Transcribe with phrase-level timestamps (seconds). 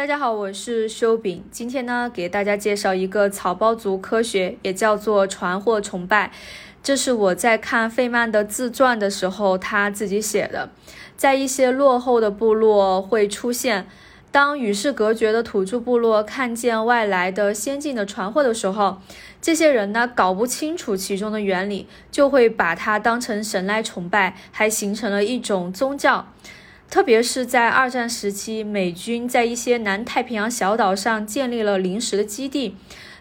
[0.00, 1.44] 大家好，我是修饼。
[1.50, 6.32] 今天呢，给大家介绍一个草包族科学，也叫做传货崇拜。
[6.82, 10.70] 这是我在看费曼的自传的时候，他自己写的。
[11.18, 13.86] 在一些落后的部落会出现，
[14.32, 19.02] 当与世隔绝的土著部落看见外来的先进的传货的时候，
[19.42, 26.26] 这些人呢搞不清楚其中的原理，就会把它当成神来崇拜，还形成了一种宗教。
[26.90, 32.74] 特别是在二战时期，美军在一些南太平洋小岛上建立了临时的基地。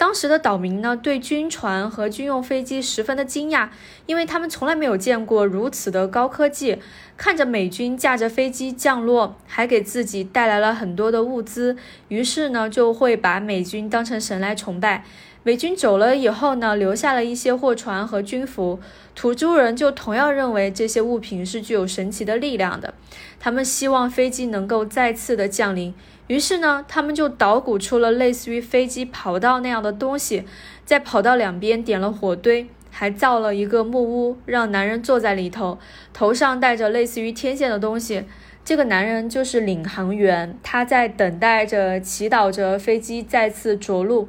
[0.00, 3.68] 当时的岛民呢，对军船和军用飞机十分的惊讶，
[4.06, 6.78] 因为他们从来没有见过如此的高科技。
[7.18, 11.76] 看着美军驾着飞机降落，还给自己带来了很多的物资，
[12.08, 15.04] 于是呢，就会把美军当成神来崇拜。
[15.42, 18.80] 美军走了以后呢，留下了一些货船和军服，
[19.14, 22.94] 土著人就同样认为这些物品是具有神奇的力量的。
[23.38, 25.94] 他们希望飞机能够再次的降临，
[26.30, 30.44] 于是呢，他们就捣鼓出了类似于飞机跑道那样的东西，
[30.84, 35.80] 在跑道两边点了火堆，还造了一个木屋，让男人坐在里头，
[36.12, 38.26] 头上戴着类似于天线的东西。
[38.64, 44.28] 这个男人就是领航员，他在等待着，祈祷着飞机再次着陆。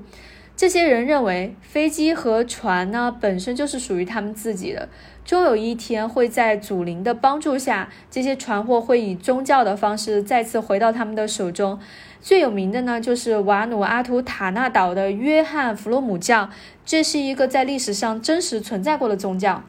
[0.61, 4.87] 这些人认为，飞机和船呢本身就是属于他们自己的，
[5.25, 11.79] 终有一天会在祖灵的帮助下，这些船货会以宗教的方式再次回到他们的手中。
[12.21, 16.51] 最有名的呢，就是瓦努阿图塔纳岛的约翰弗洛姆教，
[16.85, 19.63] 这是一个在历史上真实存在过的宗教。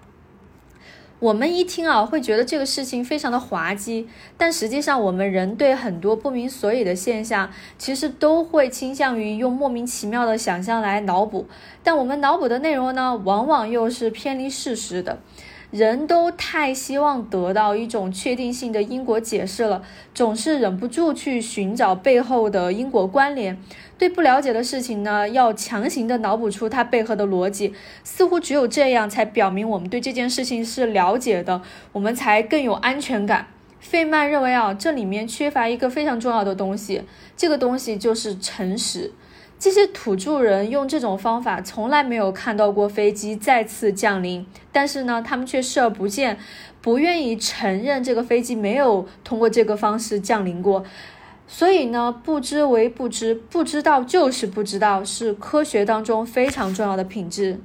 [1.23, 7.49] 我们一听啊，会觉得这个事情非常的滑稽，但实际上，我们人对很多不明所以的现象，
[7.79, 11.47] 其实都会倾向于用莫名其妙的想象来脑补，
[11.85, 15.21] 但我们脑补的内容呢，往往又是偏离事实的。
[15.73, 19.83] 人都太希望得到一种确定性的因果解释了，
[20.15, 23.59] 总是忍不住去寻找背后的因果关联。
[23.97, 27.73] 对不了解的事情呢，要强行的脑补出它背后的逻辑，
[28.05, 33.47] 似乎只有这样才表明我们对这件事情是了解的，我们才更有安全感。
[33.81, 37.03] 费曼认为啊，这里面缺乏一个非常重要的东西，
[37.35, 39.11] 这个东西就是诚实。
[39.63, 46.37] 这些土著人用这种方法从来没有看到过飞机再次降临，但是呢，他们却视而不见，
[46.81, 50.85] 不愿意承认这个飞机没有通过这个方式降临过。
[51.47, 57.61] 所以呢，不知为不知，不知道就是不知道，是科学当中非常重要的品质。